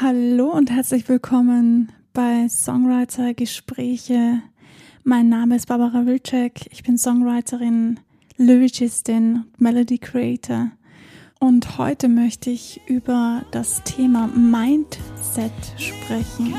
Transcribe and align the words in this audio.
Hallo 0.00 0.52
und 0.52 0.70
herzlich 0.70 1.08
willkommen 1.08 1.90
bei 2.12 2.48
Songwriter 2.48 3.34
Gespräche. 3.34 4.40
Mein 5.02 5.28
Name 5.28 5.56
ist 5.56 5.66
Barbara 5.66 6.06
Wilczek. 6.06 6.68
Ich 6.70 6.84
bin 6.84 6.96
Songwriterin, 6.96 7.98
Lyricistin, 8.36 9.46
Melody 9.58 9.98
Creator. 9.98 10.70
Und 11.40 11.78
heute 11.78 12.08
möchte 12.08 12.48
ich 12.48 12.80
über 12.86 13.44
das 13.50 13.82
Thema 13.82 14.28
Mindset 14.28 15.50
sprechen. 15.78 16.54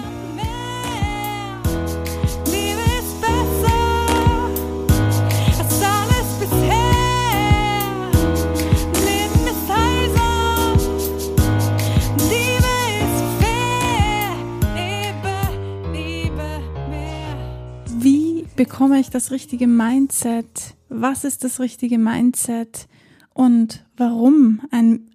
Bekomme 18.60 19.00
ich 19.00 19.10
das 19.10 19.32
richtige 19.32 19.68
Mindset? 19.68 20.76
Was 20.90 21.24
ist 21.24 21.46
das 21.46 21.62
richtige 21.62 21.98
Mindset? 21.98 22.90
Und 23.34 23.86
warum 23.96 24.60
ein 24.70 25.12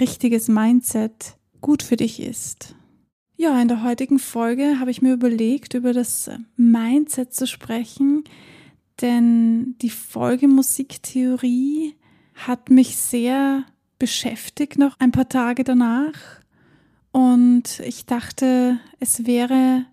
richtiges 0.00 0.48
Mindset 0.48 1.36
gut 1.60 1.84
für 1.84 1.94
dich 1.94 2.20
ist? 2.20 2.74
Ja, 3.36 3.62
in 3.62 3.68
der 3.68 3.84
heutigen 3.84 4.18
Folge 4.18 4.80
habe 4.80 4.90
ich 4.90 5.02
mir 5.02 5.12
überlegt, 5.12 5.74
über 5.74 5.92
das 5.92 6.28
Mindset 6.56 7.32
zu 7.32 7.46
sprechen, 7.46 8.24
denn 9.00 9.76
die 9.80 9.90
Folge 9.90 10.48
Musiktheorie 10.48 11.94
hat 12.34 12.70
mich 12.70 12.96
sehr 12.96 13.66
beschäftigt 14.00 14.78
noch 14.78 14.98
ein 14.98 15.12
paar 15.12 15.28
Tage 15.28 15.62
danach. 15.62 16.18
Und 17.12 17.78
ich 17.86 18.04
dachte, 18.04 18.80
es 18.98 19.26
wäre 19.26 19.86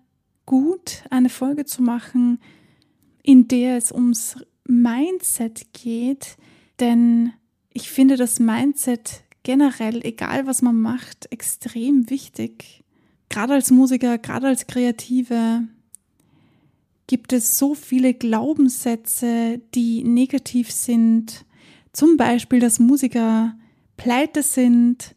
gut, 0.46 1.04
eine 1.10 1.28
Folge 1.28 1.64
zu 1.64 1.80
machen, 1.80 2.40
in 3.22 3.48
der 3.48 3.76
es 3.76 3.92
ums 3.92 4.36
Mindset 4.66 5.72
geht, 5.72 6.36
denn 6.80 7.32
ich 7.72 7.90
finde 7.90 8.16
das 8.16 8.38
Mindset 8.38 9.22
generell, 9.42 10.04
egal 10.04 10.46
was 10.46 10.62
man 10.62 10.80
macht, 10.80 11.30
extrem 11.30 12.08
wichtig. 12.10 12.84
Gerade 13.28 13.54
als 13.54 13.70
Musiker, 13.70 14.18
gerade 14.18 14.48
als 14.48 14.66
Kreative 14.66 15.66
gibt 17.06 17.32
es 17.32 17.58
so 17.58 17.74
viele 17.74 18.14
Glaubenssätze, 18.14 19.60
die 19.74 20.04
negativ 20.04 20.70
sind. 20.70 21.44
Zum 21.92 22.16
Beispiel, 22.16 22.60
dass 22.60 22.78
Musiker 22.78 23.56
pleite 23.96 24.42
sind, 24.42 25.14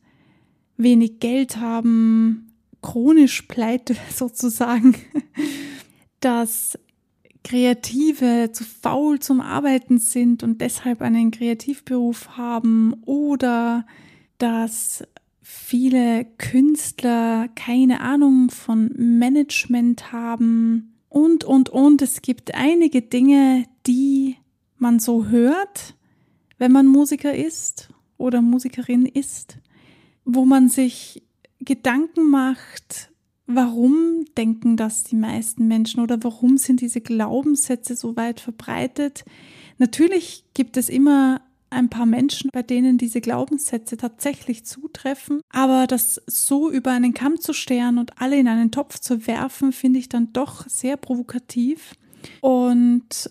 wenig 0.77 1.19
Geld 1.19 1.57
haben, 1.57 2.53
chronisch 2.81 3.43
pleite 3.43 3.95
sozusagen, 4.13 4.95
dass 6.19 6.77
Kreative 7.45 8.49
zu 8.51 8.63
faul 8.63 9.19
zum 9.19 9.39
Arbeiten 9.39 9.99
sind 9.99 10.41
und 10.41 10.61
deshalb 10.61 11.01
einen 11.01 11.29
Kreativberuf 11.29 12.37
haben 12.37 12.95
oder 13.05 13.85
dass 14.39 15.03
viele 15.43 16.25
Künstler 16.39 17.47
keine 17.49 18.01
Ahnung 18.01 18.49
von 18.49 18.91
Management 18.97 20.11
haben 20.11 20.95
und, 21.07 21.43
und, 21.43 21.69
und. 21.69 22.01
Es 22.01 22.23
gibt 22.23 22.55
einige 22.55 23.03
Dinge, 23.03 23.65
die 23.85 24.37
man 24.79 24.97
so 24.97 25.27
hört, 25.27 25.95
wenn 26.57 26.71
man 26.71 26.87
Musiker 26.87 27.35
ist 27.35 27.89
oder 28.17 28.41
Musikerin 28.41 29.05
ist, 29.05 29.59
wo 30.25 30.45
man 30.45 30.67
sich 30.67 31.21
Gedanken 31.59 32.27
macht, 32.31 33.11
Warum 33.47 34.25
denken 34.37 34.75
das 34.75 35.03
die 35.03 35.15
meisten 35.15 35.67
Menschen 35.67 35.99
oder 35.99 36.17
warum 36.23 36.57
sind 36.57 36.81
diese 36.81 37.01
Glaubenssätze 37.01 37.95
so 37.95 38.15
weit 38.15 38.39
verbreitet? 38.39 39.23
Natürlich 39.77 40.45
gibt 40.53 40.77
es 40.77 40.89
immer 40.89 41.41
ein 41.69 41.89
paar 41.89 42.05
Menschen, 42.05 42.49
bei 42.53 42.63
denen 42.63 42.97
diese 42.97 43.21
Glaubenssätze 43.21 43.97
tatsächlich 43.97 44.65
zutreffen, 44.65 45.41
aber 45.49 45.87
das 45.87 46.21
so 46.25 46.71
über 46.71 46.91
einen 46.91 47.13
Kamm 47.13 47.39
zu 47.39 47.53
stern 47.53 47.97
und 47.97 48.19
alle 48.21 48.37
in 48.37 48.47
einen 48.47 48.71
Topf 48.71 48.99
zu 48.99 49.27
werfen, 49.27 49.73
finde 49.73 49.99
ich 49.99 50.09
dann 50.09 50.33
doch 50.33 50.67
sehr 50.67 50.97
provokativ. 50.97 51.93
Und 52.41 53.29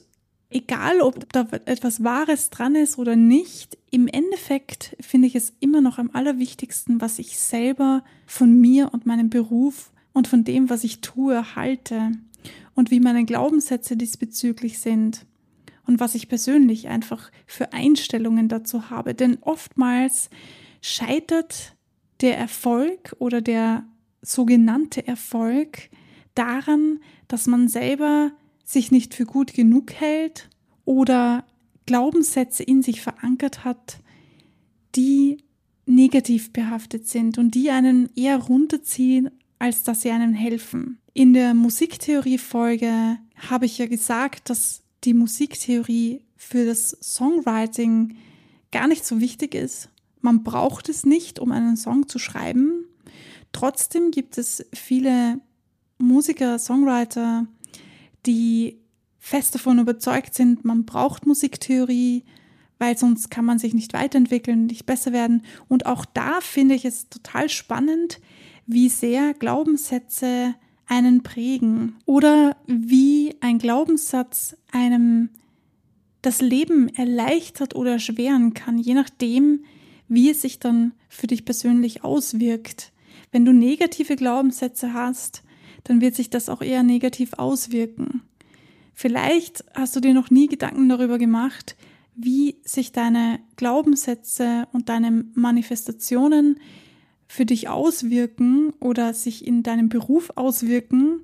egal, 0.51 1.01
ob 1.01 1.33
da 1.33 1.49
etwas 1.65 2.05
Wahres 2.05 2.51
dran 2.51 2.77
ist 2.77 2.99
oder 2.99 3.17
nicht, 3.17 3.79
im 3.91 4.07
Endeffekt 4.07 4.97
finde 5.01 5.27
ich 5.27 5.35
es 5.35 5.55
immer 5.61 5.81
noch 5.81 5.99
am 5.99 6.11
allerwichtigsten, 6.13 7.01
was 7.01 7.19
ich 7.19 7.39
selber 7.39 8.05
von 8.27 8.61
mir 8.61 8.93
und 8.93 9.07
meinem 9.07 9.31
Beruf 9.31 9.91
und 10.15 10.27
von 10.27 10.45
dem, 10.45 10.71
was 10.71 10.85
ich 10.85 11.03
tue, 11.03 11.55
halte 11.55 12.13
und 12.75 12.91
wie 12.91 13.01
meine 13.01 13.27
Glaubenssätze 13.27 13.97
diesbezüglich 13.97 14.79
sind 14.79 15.27
und 15.87 16.01
was 16.01 16.15
ich 16.15 16.29
persönlich 16.29 16.89
einfach 16.89 17.31
für 17.47 17.75
Einstellungen 17.75 18.49
dazu 18.49 18.89
habe. 18.89 19.15
Denn 19.15 19.39
oftmals 19.43 20.31
scheitert 20.81 21.75
der 22.21 22.39
Erfolg 22.39 23.15
oder 23.19 23.43
der 23.43 23.85
sogenannte 24.23 25.07
Erfolg 25.07 25.91
daran, 26.35 27.01
dass 27.29 27.47
man 27.47 27.69
selber 27.69 28.33
sich 28.65 28.91
nicht 28.91 29.15
für 29.15 29.27
gut 29.27 29.53
genug 29.53 29.93
hält 29.93 30.49
oder 30.85 31.45
Glaubenssätze 31.87 32.63
in 32.63 32.83
sich 32.83 33.03
verankert 33.03 33.65
hat, 33.65 33.99
die 34.95 35.39
negativ 35.87 36.53
behaftet 36.53 37.09
sind 37.09 37.37
und 37.37 37.55
die 37.55 37.71
einen 37.71 38.09
eher 38.17 38.39
runterziehen 38.39 39.31
als 39.65 39.83
dass 39.83 40.03
sie 40.03 40.11
einem 40.11 40.35
helfen. 40.35 40.99
In 41.15 41.33
der 41.33 41.55
Musiktheorie-Folge 41.55 43.17
habe 43.49 43.65
ich 43.65 43.79
ja 43.79 43.87
gesagt, 43.87 44.51
dass 44.51 44.83
die 45.05 45.15
Musiktheorie 45.15 46.23
für 46.37 46.67
das 46.67 46.91
Songwriting 47.01 48.15
gar 48.73 48.89
nicht 48.89 49.07
so 49.07 49.21
wichtig 49.21 49.55
ist. 49.55 49.89
Man 50.21 50.45
braucht 50.45 50.91
es 50.91 51.07
nicht, 51.07 51.39
um 51.39 51.51
einen 51.51 51.79
Song 51.79 52.09
zu 52.09 52.19
schreiben. 52.19 52.85
Trotzdem 53.53 54.11
gibt 54.11 54.37
es 54.37 54.67
viele 54.75 55.41
Musiker, 55.97 56.59
Songwriter, 56.59 57.47
die 58.27 58.83
fest 59.19 59.55
davon 59.55 59.79
überzeugt 59.79 60.35
sind, 60.35 60.67
man 60.67 60.85
braucht 60.85 61.27
Musiktheorie, 61.27 62.25
weil 62.79 62.99
sonst 62.99 63.31
kann 63.31 63.47
man 63.47 63.59
sich 63.59 63.73
nicht 63.73 63.95
weiterentwickeln, 63.95 64.67
nicht 64.67 64.85
besser 64.85 65.13
werden. 65.13 65.43
Und 65.69 65.87
auch 65.87 66.05
da 66.05 66.43
finde 66.43 66.75
ich 66.75 66.85
es 66.85 67.09
total 67.09 67.49
spannend, 67.49 68.21
wie 68.67 68.89
sehr 68.89 69.35
Glaubenssätze 69.35 70.55
einen 70.87 71.23
prägen 71.23 71.97
oder 72.07 72.57
wie 72.67 73.35
ein 73.41 73.59
Glaubenssatz 73.59 74.57
einem 74.71 75.31
das 76.23 76.41
Leben 76.41 76.89
erleichtert 76.89 77.75
oder 77.75 77.93
erschweren 77.93 78.55
kann, 78.55 78.79
je 78.79 78.95
nachdem, 78.95 79.65
wie 80.09 80.31
es 80.31 80.43
sich 80.43 80.59
dann 80.59 80.93
für 81.09 81.27
dich 81.27 81.45
persönlich 81.45 82.05
auswirkt. 82.05 82.93
Wenn 83.31 83.45
du 83.45 83.53
negative 83.53 84.17
Glaubenssätze 84.17 84.95
hast, 84.95 85.43
dann 85.85 86.01
wird 86.01 86.15
sich 86.15 86.31
das 86.31 86.49
auch 86.49 86.63
eher 86.63 86.83
negativ 86.83 87.35
auswirken. 87.35 88.23
Vielleicht 88.95 89.65
hast 89.75 89.97
du 89.97 90.01
dir 90.01 90.15
noch 90.15 90.31
nie 90.31 90.47
Gedanken 90.47 90.89
darüber 90.89 91.19
gemacht, 91.19 91.77
wie 92.15 92.57
sich 92.63 92.93
deine 92.93 93.41
Glaubenssätze 93.57 94.69
und 94.73 94.89
deine 94.89 95.25
Manifestationen 95.35 96.61
für 97.35 97.45
dich 97.45 97.69
auswirken 97.69 98.73
oder 98.79 99.13
sich 99.13 99.45
in 99.45 99.65
deinem 99.65 99.89
Beruf 99.89 100.31
auswirken. 100.37 101.21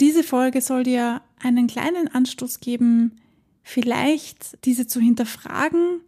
Diese 0.00 0.24
Folge 0.24 0.60
soll 0.60 0.82
dir 0.82 1.22
einen 1.38 1.68
kleinen 1.68 2.08
Anstoß 2.08 2.58
geben, 2.58 3.20
vielleicht 3.62 4.64
diese 4.64 4.88
zu 4.88 4.98
hinterfragen, 4.98 6.00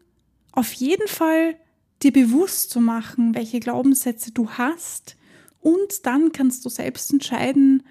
auf 0.50 0.72
jeden 0.72 1.06
Fall 1.06 1.54
dir 2.02 2.12
bewusst 2.12 2.70
zu 2.70 2.80
machen, 2.80 3.36
welche 3.36 3.60
Glaubenssätze 3.60 4.32
du 4.32 4.50
hast 4.50 5.16
und 5.60 6.06
dann 6.06 6.32
kannst 6.32 6.64
du 6.64 6.69
selbst 6.69 7.12
entscheiden, 7.12 7.84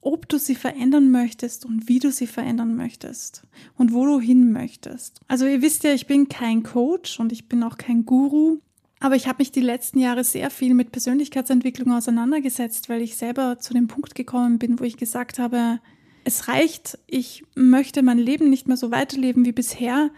ob 0.00 0.28
du 0.28 0.38
sie 0.38 0.54
verändern 0.54 1.10
möchtest 1.10 1.64
und 1.64 1.88
wie 1.88 1.98
du 1.98 2.12
sie 2.12 2.28
verändern 2.28 2.76
möchtest 2.76 3.42
und 3.76 3.92
wo 3.92 4.06
du 4.06 4.20
hin 4.20 4.52
möchtest. 4.52 5.22
Also 5.26 5.44
ihr 5.46 5.60
wisst 5.60 5.82
ja, 5.82 5.92
ich 5.92 6.06
bin 6.06 6.28
kein 6.28 6.62
Coach 6.62 7.18
und 7.18 7.32
ich 7.32 7.48
bin 7.48 7.64
auch 7.64 7.78
kein 7.78 8.06
Guru. 8.06 8.60
Aber 9.04 9.16
ich 9.16 9.28
habe 9.28 9.42
mich 9.42 9.52
die 9.52 9.60
letzten 9.60 9.98
Jahre 9.98 10.24
sehr 10.24 10.48
viel 10.48 10.72
mit 10.72 10.90
Persönlichkeitsentwicklung 10.90 11.92
auseinandergesetzt, 11.92 12.88
weil 12.88 13.02
ich 13.02 13.18
selber 13.18 13.58
zu 13.58 13.74
dem 13.74 13.86
Punkt 13.86 14.14
gekommen 14.14 14.58
bin, 14.58 14.80
wo 14.80 14.84
ich 14.84 14.96
gesagt 14.96 15.38
habe, 15.38 15.78
es 16.24 16.48
reicht, 16.48 16.98
ich 17.06 17.44
möchte 17.54 18.02
mein 18.02 18.16
Leben 18.16 18.48
nicht 18.48 18.66
mehr 18.66 18.78
so 18.78 18.90
weiterleben 18.90 19.44
wie 19.44 19.52
bisher. 19.52 20.08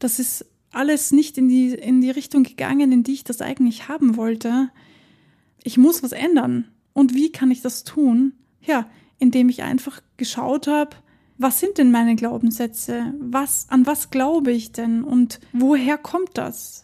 Das 0.00 0.18
ist 0.18 0.46
alles 0.72 1.12
nicht 1.12 1.38
in 1.38 1.48
die, 1.48 1.74
in 1.74 2.00
die 2.00 2.10
Richtung 2.10 2.42
gegangen, 2.42 2.90
in 2.90 3.04
die 3.04 3.12
ich 3.12 3.22
das 3.22 3.40
eigentlich 3.40 3.86
haben 3.86 4.16
wollte. 4.16 4.68
Ich 5.62 5.78
muss 5.78 6.02
was 6.02 6.10
ändern. 6.10 6.66
Und 6.92 7.14
wie 7.14 7.30
kann 7.30 7.52
ich 7.52 7.62
das 7.62 7.84
tun? 7.84 8.32
Ja, 8.60 8.90
indem 9.20 9.48
ich 9.48 9.62
einfach 9.62 10.00
geschaut 10.16 10.66
habe, 10.66 10.96
was 11.38 11.60
sind 11.60 11.78
denn 11.78 11.92
meine 11.92 12.16
Glaubenssätze? 12.16 13.14
Was, 13.20 13.68
an 13.68 13.86
was 13.86 14.10
glaube 14.10 14.50
ich 14.50 14.72
denn? 14.72 15.04
Und 15.04 15.38
woher 15.52 15.98
kommt 15.98 16.30
das? 16.36 16.83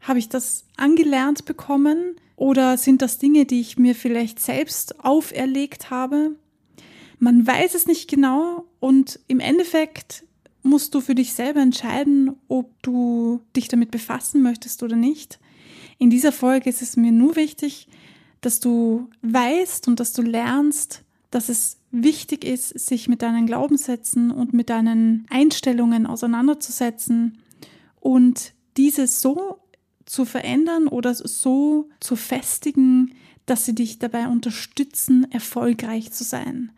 Habe 0.00 0.18
ich 0.18 0.28
das 0.28 0.64
angelernt 0.76 1.44
bekommen 1.44 2.16
Oder 2.36 2.78
sind 2.78 3.02
das 3.02 3.18
Dinge, 3.18 3.44
die 3.44 3.60
ich 3.60 3.78
mir 3.78 3.94
vielleicht 3.94 4.40
selbst 4.40 5.04
auferlegt 5.04 5.90
habe? 5.90 6.36
Man 7.18 7.46
weiß 7.46 7.74
es 7.74 7.86
nicht 7.86 8.08
genau 8.08 8.64
und 8.80 9.20
im 9.28 9.40
Endeffekt 9.40 10.24
musst 10.62 10.94
du 10.94 11.02
für 11.02 11.14
dich 11.14 11.34
selber 11.34 11.60
entscheiden, 11.60 12.34
ob 12.48 12.82
du 12.82 13.40
dich 13.54 13.68
damit 13.68 13.90
befassen 13.90 14.40
möchtest 14.40 14.82
oder 14.82 14.96
nicht. 14.96 15.38
In 15.98 16.08
dieser 16.08 16.32
Folge 16.32 16.70
ist 16.70 16.80
es 16.80 16.96
mir 16.96 17.12
nur 17.12 17.36
wichtig, 17.36 17.88
dass 18.40 18.58
du 18.58 19.08
weißt 19.20 19.86
und 19.88 20.00
dass 20.00 20.14
du 20.14 20.22
lernst, 20.22 21.04
dass 21.30 21.50
es 21.50 21.76
wichtig 21.90 22.44
ist, 22.44 22.68
sich 22.78 23.06
mit 23.06 23.20
deinen 23.20 23.46
Glaubenssätzen 23.46 24.30
und 24.30 24.54
mit 24.54 24.70
deinen 24.70 25.26
Einstellungen 25.28 26.06
auseinanderzusetzen 26.06 27.38
und 28.00 28.54
diese 28.76 29.06
so 29.06 29.58
zu 30.10 30.24
verändern 30.24 30.88
oder 30.88 31.14
so 31.14 31.88
zu 32.00 32.16
festigen, 32.16 33.14
dass 33.46 33.64
sie 33.64 33.76
dich 33.76 34.00
dabei 34.00 34.26
unterstützen, 34.26 35.30
erfolgreich 35.30 36.10
zu 36.10 36.24
sein. 36.24 36.72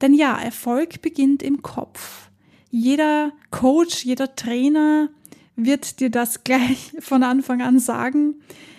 Denn 0.00 0.14
ja, 0.14 0.40
Erfolg 0.40 1.02
beginnt 1.02 1.42
im 1.42 1.60
Kopf. 1.60 2.30
Jeder 2.70 3.32
Coach, 3.50 4.06
jeder 4.06 4.34
Trainer 4.34 5.10
wird 5.56 6.00
dir 6.00 6.08
das 6.08 6.42
gleich 6.44 6.92
von 7.00 7.22
Anfang 7.22 7.60
an 7.60 7.78
sagen. 7.78 8.36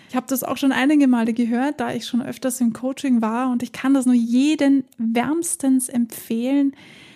Ich 0.08 0.16
habe 0.16 0.26
das 0.26 0.42
auch 0.42 0.56
schon 0.56 0.72
einige 0.72 1.06
Male 1.06 1.32
gehört, 1.32 1.78
da 1.78 1.94
ich 1.94 2.04
schon 2.04 2.22
öfters 2.22 2.60
im 2.60 2.72
Coaching 2.72 3.22
war 3.22 3.52
und 3.52 3.62
ich 3.62 3.70
kann 3.70 3.94
das 3.94 4.04
nur 4.04 4.16
jeden 4.16 4.84
wärmstens 4.98 5.88
empfehlen, 5.88 6.74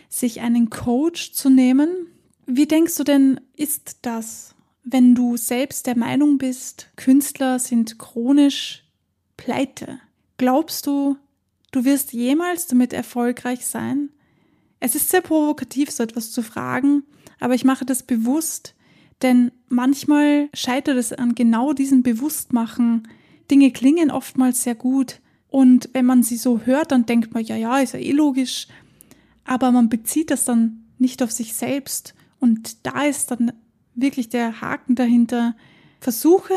sich 0.08 0.40
einen 0.40 0.70
Coach 0.70 1.32
zu 1.32 1.50
nehmen. 1.50 1.88
Wie 2.46 2.66
denkst 2.66 2.94
du 2.94 3.02
denn, 3.02 3.40
ist 3.56 3.98
das? 4.02 4.55
Wenn 4.88 5.16
du 5.16 5.36
selbst 5.36 5.88
der 5.88 5.98
Meinung 5.98 6.38
bist, 6.38 6.90
Künstler 6.94 7.58
sind 7.58 7.98
chronisch 7.98 8.84
pleite? 9.36 9.98
Glaubst 10.38 10.86
du, 10.86 11.16
du 11.72 11.84
wirst 11.84 12.12
jemals 12.12 12.68
damit 12.68 12.92
erfolgreich 12.92 13.66
sein? 13.66 14.10
Es 14.78 14.94
ist 14.94 15.10
sehr 15.10 15.22
provokativ, 15.22 15.90
so 15.90 16.04
etwas 16.04 16.30
zu 16.30 16.40
fragen, 16.40 17.02
aber 17.40 17.54
ich 17.54 17.64
mache 17.64 17.84
das 17.84 18.04
bewusst, 18.04 18.76
denn 19.22 19.50
manchmal 19.68 20.48
scheitert 20.54 20.96
es 20.96 21.12
an 21.12 21.34
genau 21.34 21.72
diesem 21.72 22.04
Bewusstmachen. 22.04 23.08
Dinge 23.50 23.72
klingen 23.72 24.12
oftmals 24.12 24.62
sehr 24.62 24.76
gut 24.76 25.20
und 25.48 25.90
wenn 25.94 26.06
man 26.06 26.22
sie 26.22 26.36
so 26.36 26.60
hört, 26.60 26.92
dann 26.92 27.06
denkt 27.06 27.34
man, 27.34 27.42
ja, 27.42 27.56
ja, 27.56 27.80
ist 27.80 27.94
ja 27.94 27.98
eh 27.98 28.12
logisch, 28.12 28.68
aber 29.44 29.72
man 29.72 29.88
bezieht 29.88 30.30
das 30.30 30.44
dann 30.44 30.84
nicht 30.98 31.24
auf 31.24 31.32
sich 31.32 31.54
selbst 31.54 32.14
und 32.38 32.86
da 32.86 33.02
ist 33.02 33.32
dann 33.32 33.52
wirklich 33.96 34.28
der 34.28 34.60
Haken 34.60 34.94
dahinter. 34.94 35.56
Versuche, 36.00 36.54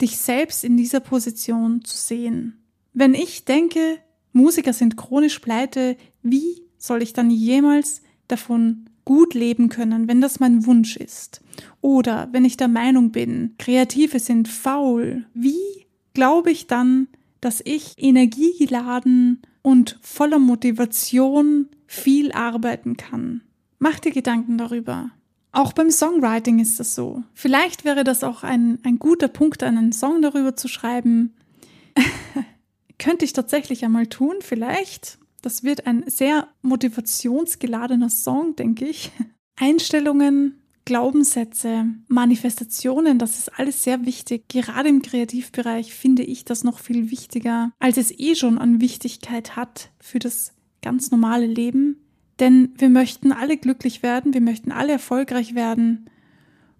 dich 0.00 0.18
selbst 0.18 0.64
in 0.64 0.76
dieser 0.76 1.00
Position 1.00 1.84
zu 1.84 1.96
sehen. 1.96 2.58
Wenn 2.94 3.14
ich 3.14 3.44
denke, 3.44 3.98
Musiker 4.32 4.72
sind 4.72 4.96
chronisch 4.96 5.38
pleite, 5.40 5.96
wie 6.22 6.62
soll 6.78 7.02
ich 7.02 7.12
dann 7.12 7.30
jemals 7.30 8.02
davon 8.28 8.86
gut 9.04 9.34
leben 9.34 9.68
können, 9.68 10.08
wenn 10.08 10.20
das 10.20 10.40
mein 10.40 10.66
Wunsch 10.66 10.96
ist? 10.96 11.40
Oder 11.80 12.28
wenn 12.32 12.44
ich 12.44 12.56
der 12.56 12.68
Meinung 12.68 13.10
bin, 13.10 13.54
Kreative 13.58 14.18
sind 14.18 14.48
faul, 14.48 15.26
wie 15.34 15.86
glaube 16.14 16.50
ich 16.50 16.66
dann, 16.66 17.08
dass 17.40 17.60
ich 17.64 17.94
energiegeladen 17.96 19.42
und 19.62 19.98
voller 20.00 20.38
Motivation 20.38 21.68
viel 21.86 22.32
arbeiten 22.32 22.96
kann? 22.96 23.42
Mach 23.78 23.98
dir 23.98 24.12
Gedanken 24.12 24.58
darüber. 24.58 25.10
Auch 25.52 25.74
beim 25.74 25.90
Songwriting 25.90 26.58
ist 26.58 26.80
das 26.80 26.94
so. 26.94 27.22
Vielleicht 27.34 27.84
wäre 27.84 28.04
das 28.04 28.24
auch 28.24 28.42
ein, 28.42 28.78
ein 28.84 28.98
guter 28.98 29.28
Punkt, 29.28 29.62
einen 29.62 29.92
Song 29.92 30.22
darüber 30.22 30.56
zu 30.56 30.66
schreiben. 30.66 31.34
Könnte 32.98 33.26
ich 33.26 33.34
tatsächlich 33.34 33.84
einmal 33.84 34.06
tun, 34.06 34.36
vielleicht. 34.40 35.18
Das 35.42 35.62
wird 35.62 35.86
ein 35.86 36.04
sehr 36.06 36.48
motivationsgeladener 36.62 38.08
Song, 38.08 38.56
denke 38.56 38.86
ich. 38.86 39.10
Einstellungen, 39.56 40.62
Glaubenssätze, 40.84 41.86
Manifestationen, 42.08 43.18
das 43.18 43.38
ist 43.38 43.58
alles 43.58 43.84
sehr 43.84 44.06
wichtig. 44.06 44.48
Gerade 44.48 44.88
im 44.88 45.02
Kreativbereich 45.02 45.92
finde 45.92 46.22
ich 46.22 46.44
das 46.44 46.64
noch 46.64 46.78
viel 46.78 47.10
wichtiger, 47.10 47.72
als 47.78 47.98
es 47.98 48.10
eh 48.18 48.34
schon 48.34 48.58
an 48.58 48.80
Wichtigkeit 48.80 49.54
hat 49.54 49.90
für 50.00 50.18
das 50.18 50.54
ganz 50.80 51.10
normale 51.10 51.46
Leben. 51.46 52.02
Denn 52.42 52.70
wir 52.76 52.88
möchten 52.88 53.30
alle 53.30 53.56
glücklich 53.56 54.02
werden, 54.02 54.34
wir 54.34 54.40
möchten 54.40 54.72
alle 54.72 54.90
erfolgreich 54.90 55.54
werden 55.54 56.10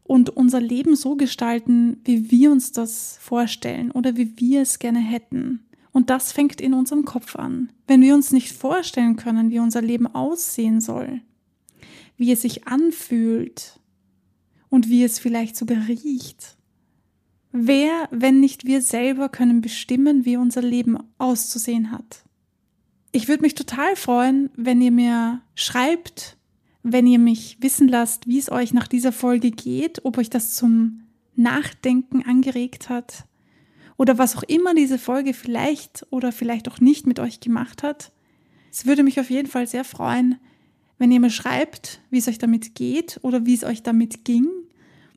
und 0.03 0.29
unser 0.29 0.61
Leben 0.61 0.97
so 0.97 1.15
gestalten, 1.15 1.99
wie 2.03 2.33
wir 2.33 2.51
uns 2.51 2.73
das 2.73 3.17
vorstellen 3.21 3.93
oder 3.93 4.17
wie 4.17 4.37
wir 4.41 4.63
es 4.63 4.81
gerne 4.81 4.99
hätten. 4.99 5.61
Und 5.93 6.11
das 6.11 6.33
fängt 6.33 6.61
in 6.61 6.75
unserem 6.75 7.05
Kopf 7.05 7.37
an. 7.37 7.71
Wenn 7.87 8.01
wir 8.01 8.17
uns 8.17 8.33
nicht 8.33 8.51
vorstellen 8.51 9.15
können, 9.15 9.53
wie 9.53 9.61
unser 9.61 9.83
Leben 9.83 10.09
aussehen 10.09 10.81
soll, 10.81 11.21
wie 12.17 12.33
es 12.33 12.43
sich 12.43 12.67
anfühlt 12.67 13.79
und 14.69 14.89
wie 14.89 15.05
es 15.05 15.21
vielleicht 15.21 15.55
sogar 15.55 15.87
riecht, 15.87 16.57
wer, 17.53 18.09
wenn 18.11 18.41
nicht 18.41 18.65
wir 18.65 18.83
selber, 18.83 19.29
können 19.29 19.61
bestimmen, 19.61 20.25
wie 20.25 20.37
unser 20.37 20.63
Leben 20.63 20.99
auszusehen 21.19 21.93
hat? 21.93 22.25
Ich 23.15 23.29
würde 23.29 23.43
mich 23.43 23.55
total 23.55 23.95
freuen, 23.95 24.49
wenn 24.57 24.81
ihr 24.81 24.91
mir 24.91 25.43
schreibt, 25.55 26.39
wenn 26.83 27.07
ihr 27.07 27.19
mich 27.19 27.59
wissen 27.61 27.87
lasst, 27.87 28.27
wie 28.27 28.39
es 28.39 28.51
euch 28.51 28.73
nach 28.73 28.89
dieser 28.89 29.13
Folge 29.13 29.51
geht, 29.51 30.05
ob 30.05 30.17
euch 30.17 30.31
das 30.31 30.55
zum 30.55 31.03
Nachdenken 31.37 32.25
angeregt 32.25 32.89
hat 32.89 33.27
oder 33.99 34.17
was 34.17 34.37
auch 34.37 34.43
immer 34.45 34.75
diese 34.75 34.99
Folge 34.99 35.35
vielleicht 35.35 36.07
oder 36.11 36.33
vielleicht 36.33 36.69
auch 36.71 36.81
nicht 36.81 37.07
mit 37.07 37.21
euch 37.21 37.41
gemacht 37.41 37.83
hat. 37.83 38.13
Es 38.71 38.87
würde 38.87 39.03
mich 39.03 39.21
auf 39.21 39.29
jeden 39.29 39.49
Fall 39.49 39.67
sehr 39.67 39.85
freuen, 39.85 40.39
wenn 40.97 41.13
ihr 41.13 41.21
mir 41.21 41.31
schreibt, 41.31 42.01
wie 42.11 42.19
es 42.19 42.29
euch 42.29 42.39
damit 42.39 42.75
geht 42.75 43.21
oder 43.23 43.45
wie 43.45 43.55
es 43.55 43.65
euch 43.65 43.83
damit 43.83 44.25
ging. 44.25 44.49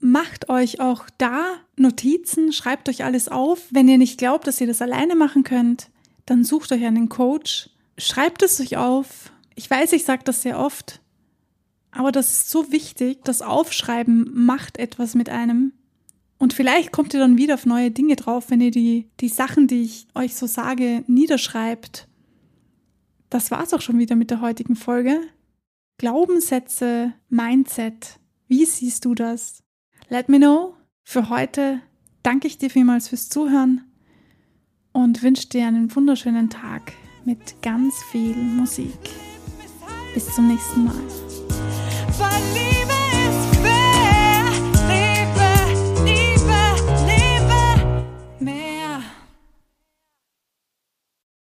Macht 0.02 0.50
euch 0.50 0.82
auch 0.82 1.06
da 1.18 1.56
Notizen, 1.78 2.52
schreibt 2.52 2.90
euch 2.90 3.06
alles 3.06 3.30
auf. 3.30 3.68
Wenn 3.72 3.88
ihr 3.88 3.98
nicht 3.98 4.18
glaubt, 4.18 4.48
dass 4.48 4.60
ihr 4.60 4.68
das 4.68 4.82
alleine 4.82 5.16
machen 5.16 5.44
könnt, 5.44 5.90
dann 6.26 6.44
sucht 6.44 6.72
euch 6.74 6.84
einen 6.84 7.08
Coach 7.08 7.70
Schreibt 7.98 8.44
es 8.44 8.60
euch 8.60 8.78
auf. 8.78 9.32
Ich 9.56 9.70
weiß, 9.70 9.94
ich 9.94 10.04
sage 10.04 10.24
das 10.26 10.42
sehr 10.42 10.60
oft, 10.60 11.02
aber 11.92 12.12
das 12.12 12.32
ist 12.32 12.50
so 12.50 12.72
wichtig. 12.72 13.24
Das 13.24 13.42
Aufschreiben 13.42 14.30
macht 14.34 14.78
etwas 14.78 15.16
mit 15.16 15.30
einem. 15.30 15.74
Und 16.38 16.54
vielleicht 16.54 16.92
kommt 16.92 17.14
ihr 17.14 17.22
dann 17.22 17.38
wieder 17.38 17.54
auf 17.54 17.66
neue 17.66 17.92
Dinge 17.92 18.18
drauf, 18.18 18.50
wenn 18.50 18.60
ihr 18.60 18.72
die, 18.72 19.10
die 19.22 19.30
Sachen, 19.30 19.68
die 19.68 19.84
ich 19.84 20.08
euch 20.14 20.36
so 20.36 20.48
sage, 20.48 21.06
niederschreibt. 21.08 22.08
Das 23.30 23.52
war's 23.52 23.74
auch 23.74 23.82
schon 23.82 23.98
wieder 23.98 24.18
mit 24.18 24.32
der 24.32 24.42
heutigen 24.42 24.76
Folge. 24.76 25.22
Glaubenssätze, 25.98 27.14
Mindset. 27.30 28.20
Wie 28.48 28.66
siehst 28.66 29.06
du 29.06 29.16
das? 29.16 29.64
Let 30.10 30.28
me 30.28 30.38
know. 30.38 30.76
Für 31.04 31.30
heute 31.30 31.80
danke 32.24 32.48
ich 32.48 32.58
dir 32.58 32.70
vielmals 32.70 33.08
fürs 33.08 33.30
Zuhören 33.30 33.86
und 34.92 35.24
wünsche 35.24 35.48
dir 35.48 35.68
einen 35.68 35.96
wunderschönen 35.96 36.50
Tag 36.50 36.94
mit 37.26 37.62
ganz 37.62 37.96
viel 38.12 38.36
Musik. 38.36 38.98
Bis 40.14 40.34
zum 40.34 40.48
nächsten 40.48 40.86
Mal. 40.86 40.96